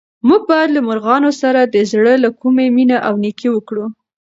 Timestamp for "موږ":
0.27-0.41